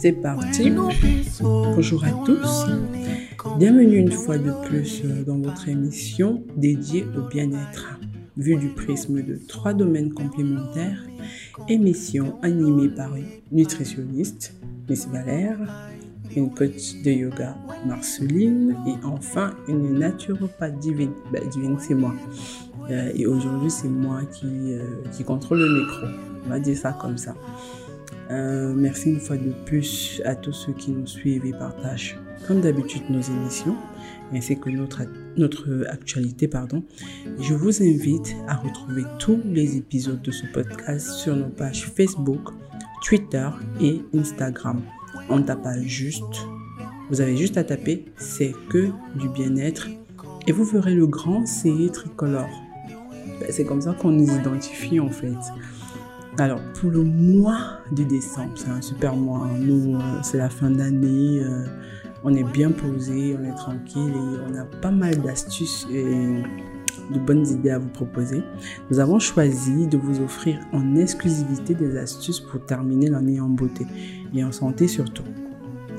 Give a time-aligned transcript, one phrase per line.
[0.00, 0.72] C'est parti.
[1.42, 2.64] Bonjour à tous.
[3.58, 8.00] Bienvenue une fois de plus euh, dans votre émission dédiée au bien-être,
[8.38, 11.04] vue du prisme de trois domaines complémentaires.
[11.68, 14.54] Émission animée par une nutritionniste,
[14.88, 15.58] Miss Valère,
[16.34, 17.54] une coach de yoga,
[17.86, 21.12] Marceline, et enfin une naturopathe divine.
[21.30, 22.14] Ben, divine, c'est moi.
[22.88, 26.06] Euh, et aujourd'hui, c'est moi euh, qui contrôle le micro.
[26.46, 27.34] On va dire ça comme ça.
[28.30, 32.60] Euh, merci une fois de plus à tous ceux qui nous suivent et partagent, comme
[32.60, 33.76] d'habitude, nos émissions,
[34.32, 35.02] ainsi que notre,
[35.36, 36.46] notre actualité.
[36.46, 36.84] Pardon.
[37.40, 42.50] Je vous invite à retrouver tous les épisodes de ce podcast sur nos pages Facebook,
[43.04, 43.48] Twitter
[43.80, 44.80] et Instagram.
[45.28, 46.46] On tape juste,
[47.10, 49.88] vous avez juste à taper c'est que du bien-être
[50.46, 52.48] et vous verrez le grand C tricolore.
[53.40, 55.34] Ben, c'est comme ça qu'on nous identifie en fait.
[56.38, 59.48] Alors, pour le mois de décembre, c'est un super mois.
[59.58, 61.40] Nous, euh, c'est la fin d'année.
[61.42, 61.64] Euh,
[62.22, 66.42] on est bien posé, on est tranquille et on a pas mal d'astuces et
[67.12, 68.42] de bonnes idées à vous proposer.
[68.90, 73.86] Nous avons choisi de vous offrir en exclusivité des astuces pour terminer l'année en beauté
[74.34, 75.24] et en santé surtout.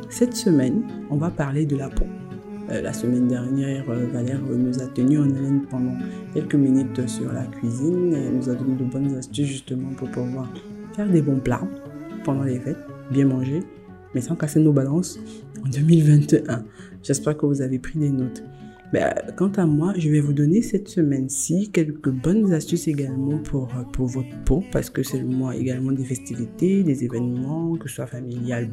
[0.09, 2.05] Cette semaine, on va parler de la peau.
[2.69, 5.95] Euh, la semaine dernière, euh, Valère nous a tenu en haleine pendant
[6.33, 10.51] quelques minutes sur la cuisine et nous a donné de bonnes astuces justement pour pouvoir
[10.95, 11.67] faire des bons plats
[12.23, 12.77] pendant les fêtes,
[13.11, 13.61] bien manger,
[14.13, 15.19] mais sans casser nos balances
[15.65, 16.63] en 2021.
[17.03, 18.43] J'espère que vous avez pris des notes.
[18.93, 23.69] Ben, quant à moi, je vais vous donner cette semaine-ci quelques bonnes astuces également pour,
[23.93, 27.95] pour votre peau, parce que c'est le mois également des festivités, des événements, que ce
[27.95, 28.69] soit familial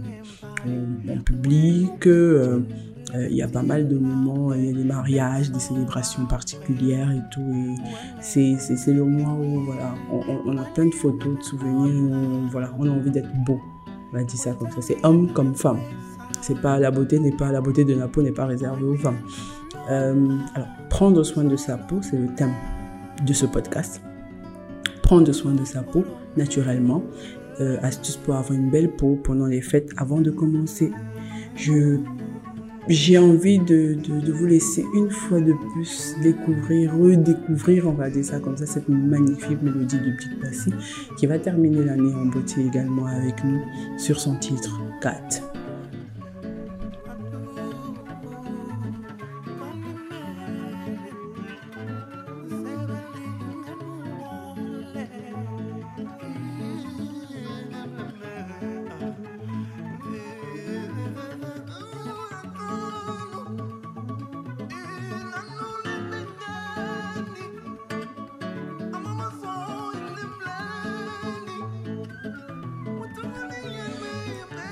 [0.67, 2.07] ou en public.
[2.07, 2.61] Euh,
[3.15, 6.27] euh, il y a pas mal de moments, il y a des mariages, des célébrations
[6.27, 7.77] particulières et tout.
[8.37, 12.49] Et c'est le mois où voilà, on, on, a plein de photos, de souvenirs, où,
[12.51, 13.61] voilà, on a envie d'être beau.
[14.13, 14.83] On va dire ça comme ça.
[14.83, 15.79] C'est homme comme femme.
[16.41, 18.97] C'est pas la beauté n'est pas la beauté de la peau n'est pas réservée aux
[18.97, 19.19] femmes.
[19.91, 22.53] Euh, alors, prendre soin de sa peau, c'est le thème
[23.25, 24.03] de ce podcast.
[25.03, 26.05] Prendre soin de sa peau
[26.37, 27.03] naturellement.
[27.61, 30.93] Euh, astuce pour avoir une belle peau pendant les fêtes avant de commencer.
[31.57, 31.99] Je
[32.89, 33.99] j'ai envie de,
[34.33, 38.89] vous laisser une fois de plus découvrir, redécouvrir, on va dire ça comme ça, cette
[38.89, 40.73] magnifique mélodie de Big Passy
[41.19, 43.61] qui va terminer l'année en beauté également avec nous
[43.99, 45.58] sur son titre 4.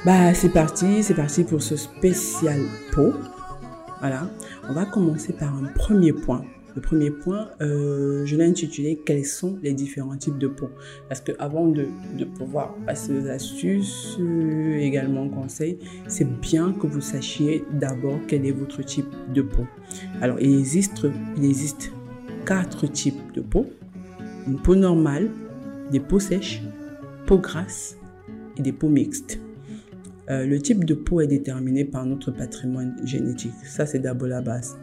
[0.07, 2.61] Bah, c'est parti, c'est parti pour ce spécial
[2.93, 3.13] peau.
[3.99, 4.31] Voilà,
[4.69, 6.45] on va commencer par un premier point.
[6.77, 10.69] Le premier point, euh, je l'ai intitulé Quels sont les différents types de peau
[11.09, 11.89] Parce que avant de,
[12.39, 18.53] pouvoir passer aux astuces, euh, également conseils, c'est bien que vous sachiez d'abord quel est
[18.53, 19.67] votre type de peau.
[20.23, 21.05] Alors, il existe,
[21.37, 21.91] il existe
[22.45, 23.67] quatre types de peau
[24.47, 25.33] une peau normale,
[25.91, 26.63] des peaux sèches,
[27.27, 27.97] peau grasse
[28.57, 29.41] et des peaux mixtes.
[30.29, 33.55] Euh, le type de peau est déterminé par notre patrimoine génétique.
[33.65, 34.77] Ça, c'est d'abord la base.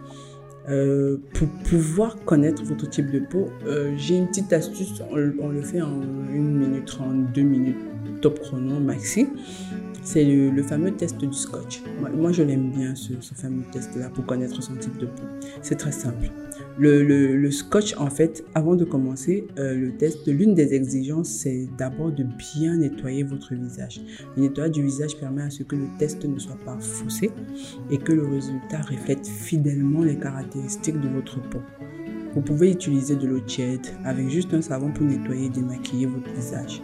[0.69, 5.01] Euh, pour pouvoir connaître votre type de peau, euh, j'ai une petite astuce.
[5.11, 6.03] On, le fait en 1
[6.33, 7.75] minute 30, 2 minutes,
[8.21, 9.27] top chrono maxi.
[10.05, 11.81] C'est le, fameux test du scotch.
[12.13, 15.23] Moi, je l'aime bien, ce, fameux test-là, pour connaître son type de peau.
[15.61, 16.29] C'est très simple.
[16.77, 22.11] Le, scotch, en fait, avant de commencer euh, le test, l'une des exigences, c'est d'abord
[22.11, 24.01] de bien nettoyer votre visage.
[24.35, 27.31] Le nettoyage du visage permet à ce que le test ne soit pas faussé
[27.89, 31.61] et que le résultat reflète fidèlement les caractéristiques de votre peau.
[32.33, 36.29] Vous pouvez utiliser de l'eau tiède avec juste un savon pour nettoyer et démaquiller votre
[36.33, 36.81] visage.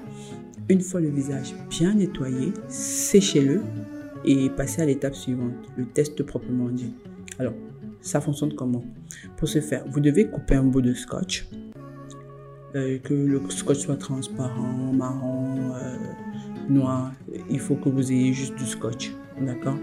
[0.70, 3.62] Une fois le visage bien nettoyé, séchez-le
[4.24, 6.94] et passez à l'étape suivante, le test proprement dit.
[7.40, 7.56] Alors,
[8.02, 8.86] ça fonctionne comment?
[9.38, 11.48] Pour ce faire, vous devez couper un bout de scotch,
[12.76, 15.98] euh, que le scotch soit transparent, marron, euh,
[16.70, 17.14] noir.
[17.50, 19.12] Il faut que vous ayez juste du scotch,
[19.42, 19.78] d'accord?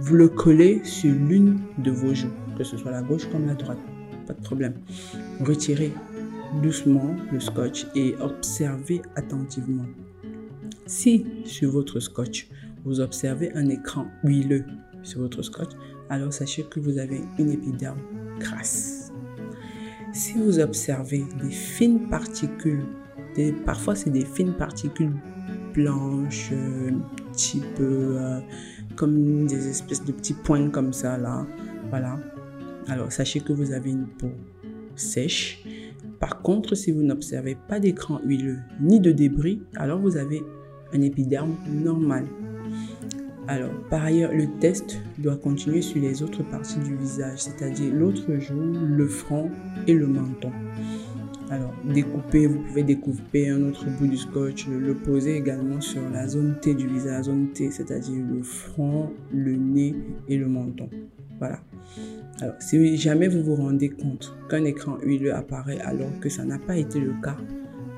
[0.00, 3.54] Vous le collez sur l'une de vos joues, que ce soit la gauche comme la
[3.54, 3.78] droite,
[4.26, 4.74] pas de problème.
[5.38, 5.92] Retirez
[6.62, 9.86] doucement le scotch et observez attentivement.
[10.90, 12.48] Si sur votre scotch,
[12.84, 14.64] vous observez un écran huileux
[15.04, 15.70] sur votre scotch,
[16.08, 18.00] alors sachez que vous avez une épiderme
[18.40, 19.12] grasse.
[20.12, 22.82] Si vous observez des fines particules,
[23.64, 25.12] parfois c'est des fines particules
[25.72, 26.90] blanches, euh,
[27.34, 28.40] type euh,
[28.96, 31.46] comme des espèces de petits points comme ça là.
[31.90, 32.18] Voilà.
[32.88, 34.32] Alors sachez que vous avez une peau
[34.96, 35.64] sèche.
[36.18, 40.42] Par contre, si vous n'observez pas d'écran huileux ni de débris, alors vous avez
[40.92, 42.26] un épiderme normal.
[43.48, 48.38] Alors, par ailleurs, le test doit continuer sur les autres parties du visage, c'est-à-dire l'autre
[48.38, 49.50] joue, le front
[49.86, 50.52] et le menton.
[51.50, 56.28] Alors, découper, vous pouvez découper un autre bout du scotch, le poser également sur la
[56.28, 59.96] zone T du visage, zone T, c'est-à-dire le front, le nez
[60.28, 60.88] et le menton.
[61.40, 61.58] Voilà.
[62.40, 66.58] Alors, si jamais vous vous rendez compte qu'un écran huileux apparaît alors que ça n'a
[66.58, 67.36] pas été le cas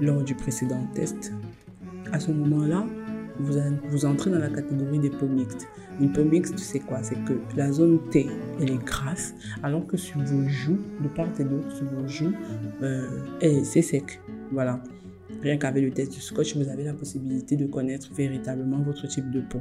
[0.00, 1.32] lors du précédent test,
[2.12, 2.84] à ce moment-là,
[3.38, 5.66] vous, entrez dans la catégorie des peaux mixtes.
[6.00, 7.02] Une peau mixte, c'est quoi?
[7.02, 8.28] C'est que la zone T,
[8.60, 12.32] elle est grasse, alors que sur vos joues, de part et d'autre, sur vos joues,
[12.82, 13.06] euh,
[13.64, 14.20] c'est sec.
[14.52, 14.82] Voilà.
[15.42, 19.30] Rien qu'avec le test du scotch, vous avez la possibilité de connaître véritablement votre type
[19.30, 19.60] de peau.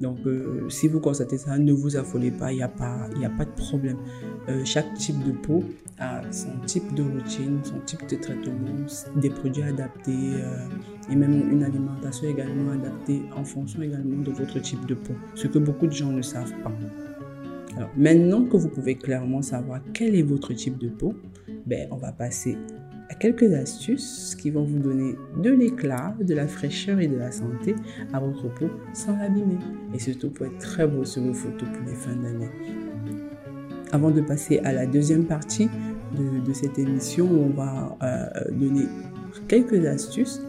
[0.00, 3.28] Donc, euh, si vous constatez ça, ne vous affolez pas, il n'y a, pas, a
[3.28, 3.98] pas de problème.
[4.48, 5.62] Euh, chaque type de peau
[5.98, 8.54] a son type de routine, son type de traitement,
[9.16, 10.66] des produits adaptés euh,
[11.10, 15.12] et même une alimentation également adaptée en fonction également de votre type de peau.
[15.34, 16.72] Ce que beaucoup de gens ne savent pas.
[17.76, 21.14] Alors, maintenant que vous pouvez clairement savoir quel est votre type de peau,
[21.66, 22.56] ben, on va passer
[23.14, 27.74] quelques astuces qui vont vous donner de l'éclat, de la fraîcheur et de la santé
[28.12, 29.58] à votre peau sans l'abîmer.
[29.94, 32.50] Et surtout pour être très beau sur vos photos pour les fins d'année.
[33.92, 35.68] Avant de passer à la deuxième partie
[36.16, 38.86] de, cette émission où on va euh, donner
[39.48, 40.40] quelques astuces,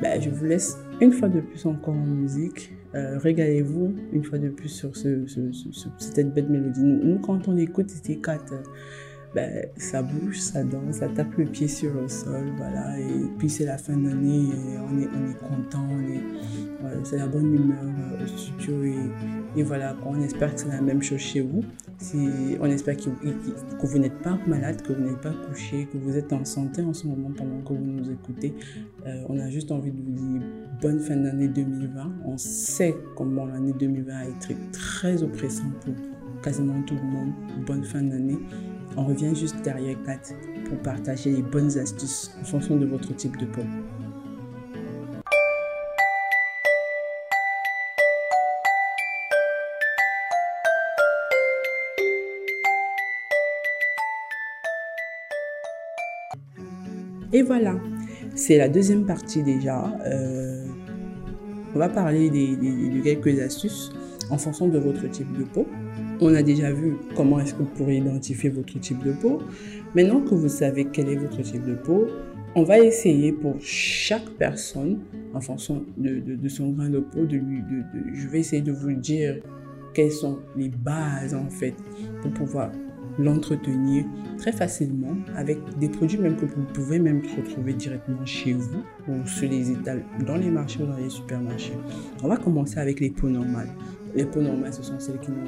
[0.00, 2.72] ben, je vous laisse une fois de plus encore en musique.
[2.94, 5.24] Euh, régalez-vous une fois de plus sur ce,
[5.98, 6.82] cette belle mélodie.
[6.82, 8.54] Nous, quand on écoute ces quatre
[9.34, 12.98] ben, ça bouge, ça danse, ça tape le pied sur le sol, voilà.
[12.98, 14.48] Et puis c'est la fin d'année,
[14.90, 15.88] on est, on est content,
[17.04, 18.84] c'est la bonne humeur euh, au studio
[19.56, 21.64] et, voilà, on espère que c'est la même chose chez vous.
[22.60, 26.16] On espère que, que vous n'êtes pas malade, que vous n'êtes pas couché, que vous
[26.16, 28.54] êtes en santé en ce moment pendant que vous nous écoutez.
[29.06, 30.42] Euh, on a juste envie de vous dire
[30.80, 32.12] bonne fin d'année 2020.
[32.24, 35.94] On sait comment l'année 2020 a été très oppressante pour
[36.42, 37.32] quasiment tout le monde.
[37.66, 38.38] Bonne fin d'année.
[38.96, 40.34] On revient juste derrière Kat
[40.68, 43.62] pour partager les bonnes astuces en fonction de votre type de peau.
[57.32, 57.76] Et voilà,
[58.34, 59.92] c'est la deuxième partie déjà.
[60.06, 60.66] Euh,
[61.74, 63.92] on va parler de quelques astuces
[64.30, 65.66] en fonction de votre type de peau.
[66.20, 69.40] On a déjà vu comment est-ce que vous pourrez identifier votre type de peau.
[69.94, 72.08] Maintenant que vous savez quel est votre type de peau,
[72.54, 74.98] on va essayer pour chaque personne,
[75.32, 79.36] en fonction de, son grain de peau, je vais essayer de vous dire
[79.94, 81.74] quelles sont les bases en fait
[82.22, 82.72] pour pouvoir
[83.18, 84.04] l'entretenir
[84.38, 89.26] très facilement avec des produits même que vous pouvez même retrouver directement chez vous ou
[89.26, 91.72] sur les étals dans les marchés ou dans les supermarchés.
[92.22, 93.70] On va commencer avec les peaux normales.
[94.14, 95.38] Les peaux normales, ce sont celles qui n'ont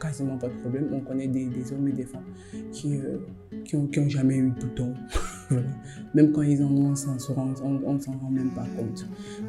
[0.00, 0.88] quasiment pas de problème.
[0.92, 2.22] On connaît des, hommes et des femmes
[2.72, 4.94] qui n'ont euh, qui ont, jamais eu de boutons.
[6.14, 9.06] Même quand ils en ont, on ne s'en rend même pas compte.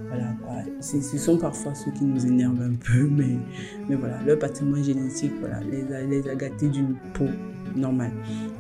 [0.08, 0.34] Voilà,
[0.82, 3.38] Ce sont parfois ceux qui nous énervent un peu, mais,
[3.88, 7.28] mais voilà, leur patrimoine génétique voilà, les, les a gâtés d'une peau
[7.76, 8.12] normale.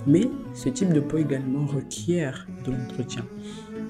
[0.07, 3.25] Mais ce type de peau également requiert de l'entretien.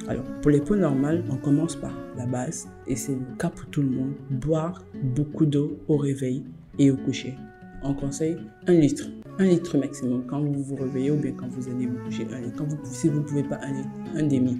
[0.10, 3.68] Alors, pour les peaux normales, on commence par la base, et c'est le cas pour
[3.68, 6.44] tout le monde, boire beaucoup d'eau au réveil
[6.80, 7.36] et au coucher.
[7.84, 8.36] On conseille
[8.66, 12.04] un litre, un litre maximum quand vous vous réveillez ou bien quand vous allez vous
[12.06, 12.26] coucher.
[12.58, 14.58] Quand vous, si vous ne pouvez pas, un, un demi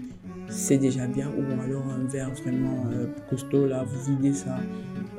[0.50, 1.30] c'est déjà bien.
[1.38, 4.58] Ou alors un verre vraiment euh, costaud, là, vous videz ça,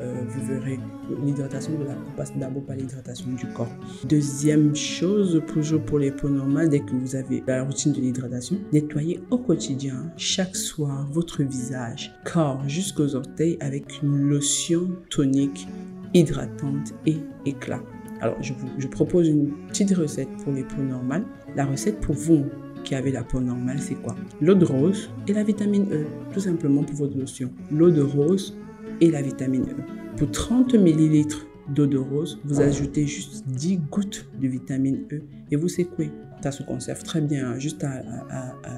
[0.00, 0.78] euh, vous verrez.
[1.24, 3.70] L'hydratation de la peau passe d'abord par l'hydratation du corps.
[4.04, 8.56] Deuxième chose, toujours pour les peaux normales, dès que vous avez la routine de l'hydratation,
[8.72, 15.66] nettoyez au quotidien, chaque soir, votre visage, corps jusqu'aux orteils avec une lotion tonique,
[16.14, 17.82] hydratante et éclat.
[18.20, 21.24] Alors, je, vous, je propose une petite recette pour les peaux normales.
[21.56, 22.44] La recette pour vous
[22.84, 24.14] qui avez la peau normale, c'est quoi?
[24.40, 27.50] L'eau de rose et la vitamine E, tout simplement pour votre lotion.
[27.70, 28.56] L'eau de rose
[29.00, 30.16] et la vitamine E.
[30.16, 31.26] Pour 30 ml
[31.68, 36.10] d'eau de rose, vous ajoutez juste 10 gouttes de vitamine E et vous secouez.
[36.42, 37.58] Ça se conserve très bien, hein.
[37.58, 38.02] juste à,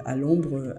[0.05, 0.75] à l'ombre.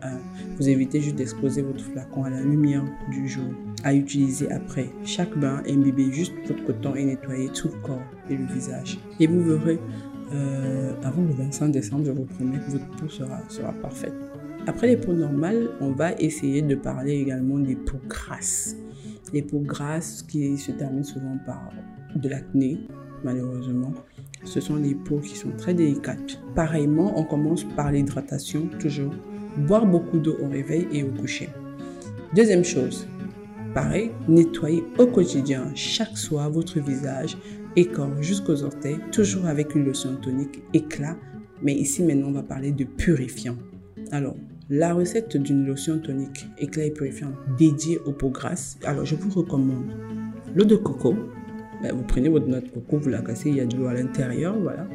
[0.57, 3.45] Vous évitez juste d'exposer votre flacon à la lumière du jour.
[3.85, 8.35] À utiliser après chaque bain, imbibez juste votre coton et nettoyez tout le corps et
[8.35, 8.99] le visage.
[9.21, 9.79] Et vous verrez
[10.33, 14.13] euh, avant le 25 décembre, je vous promets que votre peau sera, sera parfaite.
[14.65, 18.75] Après les peaux normales, on va essayer de parler également des peaux grasses.
[19.33, 21.71] les peaux grasses qui se terminent souvent par
[22.15, 22.79] de l'acné,
[23.23, 23.93] malheureusement.
[24.45, 26.39] Ce sont les peaux qui sont très délicates.
[26.55, 29.13] Pareillement, on commence par l'hydratation, toujours.
[29.57, 31.49] Boire beaucoup d'eau au réveil et au coucher.
[32.35, 33.07] Deuxième chose,
[33.73, 37.37] pareil, nettoyer au quotidien, chaque soir, votre visage
[37.75, 41.17] et corps jusqu'aux orteils, toujours avec une lotion tonique éclat.
[41.61, 43.55] Mais ici, maintenant, on va parler de purifiant.
[44.11, 44.35] Alors,
[44.69, 49.29] la recette d'une lotion tonique éclat et purifiant dédiée aux peaux grasses, alors je vous
[49.29, 49.91] recommande
[50.55, 51.15] l'eau de coco.
[51.81, 53.87] Ben, vous prenez votre noix de coco, vous la cassez, il y a de l'eau
[53.87, 54.87] à l'intérieur, voilà.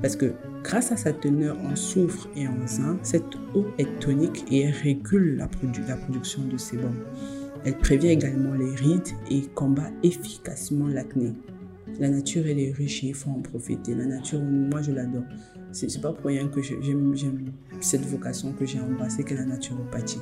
[0.00, 0.32] Parce que
[0.64, 4.74] grâce à sa teneur en soufre et en zinc, cette eau est tonique et elle
[4.74, 5.48] régule la,
[5.88, 6.94] la production de sébum.
[7.64, 11.32] Elle prévient également les rides et combat efficacement l'acné.
[12.00, 13.94] La nature, est riche et il faut en profiter.
[13.94, 15.24] La nature, moi, je l'adore.
[15.72, 20.20] C'est pas pour rien que j'aime cette vocation que j'ai embrassée, que la naturopathie.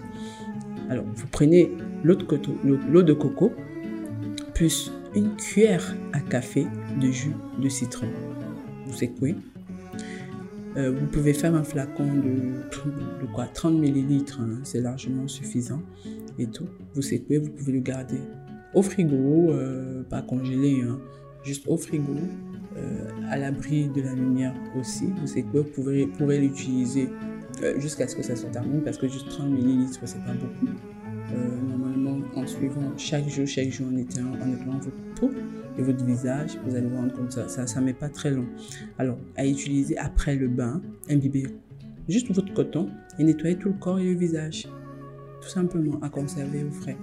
[0.88, 1.70] Alors, vous prenez
[2.02, 3.52] l'eau de, coco,
[4.54, 6.66] plus une cuillère à café
[7.00, 8.08] de jus de citron.
[8.86, 9.36] Vous secouez.
[10.76, 15.82] Euh, vous pouvez faire un flacon de, quoi 30 ml, hein, c'est largement suffisant.
[16.40, 16.66] Et tout.
[16.94, 18.18] Vous secouez, vous pouvez le garder
[18.72, 20.98] au frigo, euh, pas congelé, hein,
[21.44, 22.16] juste au frigo,
[22.76, 25.06] euh, à l'abri de la lumière aussi.
[25.06, 27.10] Vous que vous pourrez, pourrez l'utiliser
[27.62, 30.74] euh, jusqu'à ce que ça se termine parce que juste 30 ml, c'est pas beaucoup.
[31.68, 35.30] Normalement, en suivant chaque jour, chaque jour en nettoyant, en votre peau
[35.78, 38.46] et votre visage, vous allez vous rendre compte que ça, ça, met pas très long.
[38.98, 41.46] Alors, à utiliser après le bain, imbibez
[42.08, 44.66] juste votre coton et nettoyer tout le corps et le visage
[45.40, 46.96] tout simplement à conserver au frais.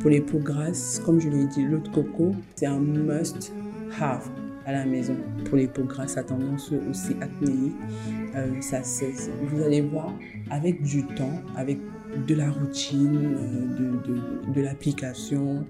[0.00, 3.52] Pour les peaux grasses, comme je l'ai dit, l'eau de coco, c'est un must
[4.00, 4.28] have
[4.66, 5.16] à la maison
[5.46, 7.74] pour les peaux grasses à tendance aussi acnéique.
[8.36, 8.80] Euh, ça,
[9.42, 10.12] vous allez voir
[10.50, 11.78] avec du temps, avec
[12.26, 15.64] de la routine, euh, de, de, de l'application,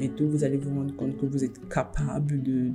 [0.00, 2.70] et tout, vous allez vous rendre compte que vous êtes capable de,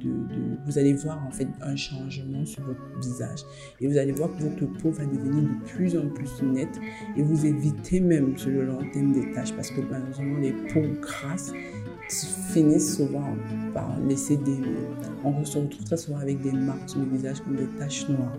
[0.65, 3.39] Vous allez voir en fait un changement sur votre visage.
[3.79, 6.79] Et vous allez voir que votre peau va devenir de plus en plus nette
[7.15, 11.01] et vous évitez même sur le long terme des taches parce que malheureusement les peaux
[11.01, 11.53] grasses
[12.51, 13.35] finissent souvent
[13.73, 14.59] par laisser des...
[15.23, 18.37] On se retrouve très souvent avec des marques sur le visage comme des taches noires,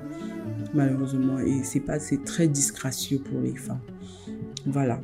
[0.75, 1.39] malheureusement.
[1.39, 3.81] Et c'est pas, c'est très disgracieux pour les femmes.
[4.67, 5.01] Voilà.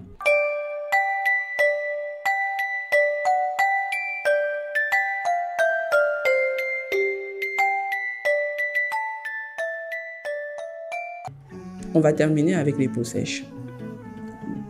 [11.95, 13.45] On va terminer avec les peaux sèches.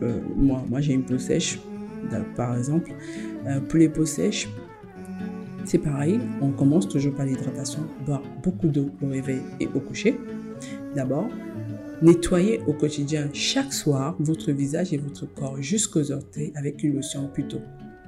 [0.03, 1.59] Euh, moi, moi j'ai une peau sèche,
[2.35, 2.93] par exemple.
[3.47, 4.49] Euh, pour les peaux sèches,
[5.65, 6.19] c'est pareil.
[6.41, 7.81] On commence toujours par l'hydratation.
[8.07, 10.19] Boire beaucoup d'eau au réveil et au coucher.
[10.95, 11.29] D'abord,
[12.03, 17.29] nettoyez au quotidien chaque soir votre visage et votre corps jusqu'aux orteils avec une lotion
[17.29, 17.61] plutôt.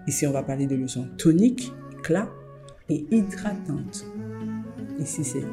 [0.07, 2.29] Ici, on va parler de lotion tonique, éclat
[2.89, 4.07] et hydratante.
[4.99, 5.45] Ici, c'est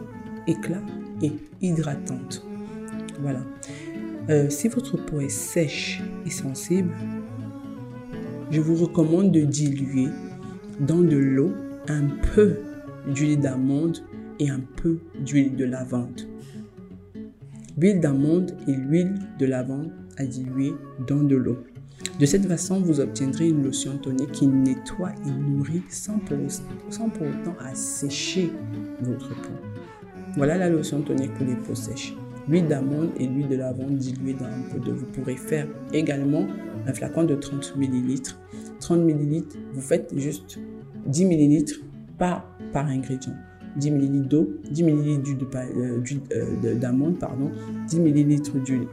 [0.47, 0.81] éclat
[1.21, 2.48] et hydratante.
[3.21, 3.41] Voilà.
[4.29, 6.91] Euh, si votre peau est sèche et sensible,
[8.51, 10.07] je vous recommande de diluer
[10.79, 11.51] dans de l'eau
[11.87, 12.57] un peu
[13.07, 13.97] d'huile d'amande
[14.39, 16.21] et un peu d'huile de lavande.
[17.77, 20.73] L'huile d'amande et l'huile de lavande à diluer
[21.07, 21.57] dans de l'eau.
[22.19, 26.37] De cette façon, vous obtiendrez une lotion tonique qui nettoie et nourrit sans pour,
[26.89, 28.51] sans pour autant assécher
[29.01, 29.53] votre peau.
[30.35, 32.15] Voilà la lotion tonique pour les peaux sèches
[32.49, 34.95] l'huile d'amande et l'huile de lavande diluée dans un peu d'eau.
[34.95, 36.47] Vous pourrez faire également
[36.87, 38.19] un flacon de 30 ml.
[38.79, 40.59] 30 ml, vous faites juste
[41.05, 41.65] 10 ml
[42.17, 43.33] par, par ingrédient.
[43.77, 47.51] 10 ml d'eau, 10 ml d'huile d'amande, pardon,
[47.87, 48.87] 10 ml d'huile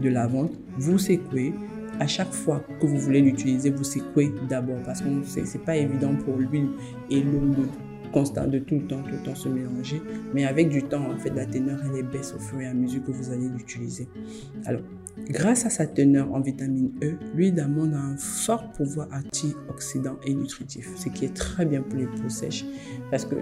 [0.00, 0.50] de lavande.
[0.78, 1.52] Vous secouez.
[1.98, 6.14] À chaque fois que vous voulez l'utiliser, vous secouez d'abord parce que c'est pas évident
[6.24, 6.68] pour l'huile
[7.10, 10.02] et l'eau de constant de tout le temps, tout le temps se mélanger.
[10.34, 13.02] Mais avec du temps, en fait, la teneur, elle baisse au fur et à mesure
[13.04, 14.08] que vous allez l'utiliser.
[14.64, 14.82] Alors,
[15.28, 20.34] grâce à sa teneur en vitamine E, l'huile d'amande a un fort pouvoir antioxydant et
[20.34, 22.64] nutritif, ce qui est très bien pour les peaux sèches
[23.10, 23.36] parce que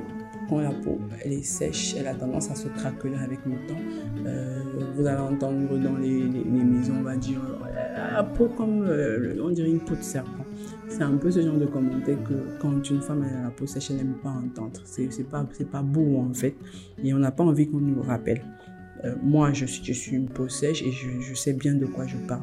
[0.49, 3.81] quand la peau elle est sèche, elle a tendance à se craqueler avec le temps.
[4.27, 4.63] Euh,
[4.97, 7.41] vous allez entendre dans les, maisons, on va dire,
[7.99, 10.45] la peau comme, euh, on dirait une peau de serpent.
[10.89, 13.91] C'est un peu ce genre de commentaire que quand une femme a la peau sèche,
[13.91, 14.81] elle n'aime pas entendre.
[14.85, 16.55] C'est pas, pas beau en fait.
[17.03, 18.43] Et on n'a pas envie qu'on nous le rappelle.
[19.05, 21.87] Euh, moi, je suis, je suis une peau sèche et je, je, sais bien de
[21.87, 22.43] quoi je parle.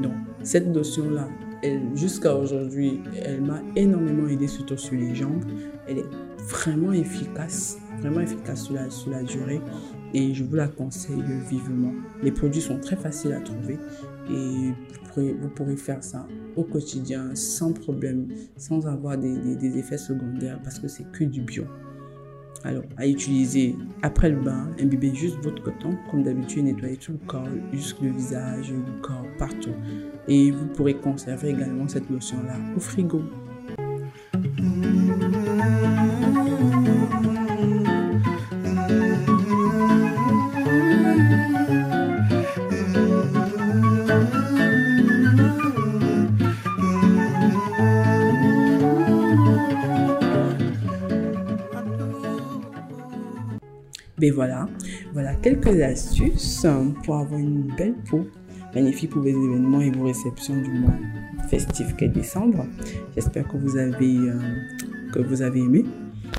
[0.00, 1.28] Donc, cette notion-là,
[1.94, 5.44] jusqu'à aujourd'hui, elle m'a énormément aidé, surtout sur les jambes.
[5.88, 6.06] Elle est
[6.48, 9.60] vraiment efficace, vraiment efficace sur la, la durée
[10.14, 11.92] et je vous la conseille vivement.
[12.22, 13.78] Les produits sont très faciles à trouver
[14.30, 14.72] et
[15.16, 16.26] vous pourrez, faire ça
[16.56, 21.64] au quotidien sans problème, sans avoir des, effets secondaires parce que c'est que du bio.
[22.62, 25.96] Alors, à utiliser après le bain, imbibez juste votre coton.
[26.10, 29.74] Comme d'habitude, nettoyez tout le corps, jusque le visage, le corps, partout.
[30.28, 33.22] Et vous pourrez conserver également cette lotion-là au frigo.
[54.20, 54.68] Ben voilà,
[55.14, 56.66] voilà quelques astuces
[57.04, 58.26] pour avoir une belle peau.
[58.74, 60.92] Magnifique pour vos événements et vos réceptions du mois
[61.48, 62.66] festif qu'est décembre.
[63.14, 64.38] J'espère que vous avez euh,
[65.12, 65.86] que vous avez aimé,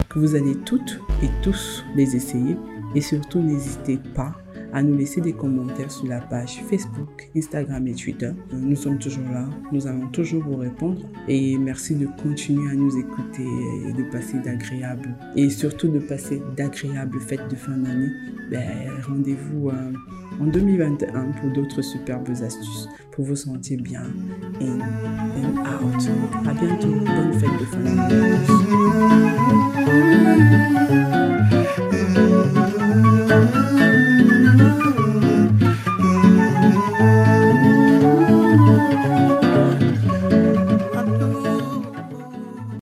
[0.10, 2.56] que vous allez toutes et tous les essayer.
[2.94, 4.36] Et surtout n'hésitez pas
[4.74, 8.32] à nous laisser des commentaires sur la page Facebook, Instagram et Twitter.
[8.54, 12.98] Nous sommes toujours là, nous allons toujours vous répondre et merci de continuer à nous
[12.98, 13.46] écouter
[13.88, 18.12] et de passer d'agréables et surtout de passer d'agréables fêtes de fin d'année.
[18.50, 18.62] Ben,
[19.08, 19.94] Rendez-vous euh,
[20.40, 24.04] en 2021 pour d'autres superbes astuces pour vous sentir bien
[24.62, 24.80] in
[25.38, 26.10] and out.
[26.48, 28.38] À bientôt, bonne fête de fin d'année.